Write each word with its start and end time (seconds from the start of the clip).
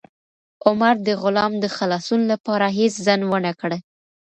عمر 0.67 0.95
د 1.07 1.07
غلام 1.21 1.53
د 1.59 1.65
خلاصون 1.75 2.21
لپاره 2.31 2.65
هیڅ 2.77 2.93
ځنډ 3.05 3.23
ونه 3.31 3.51
کړ. 3.59 3.71